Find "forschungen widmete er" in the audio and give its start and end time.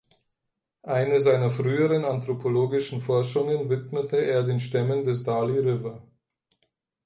3.01-4.41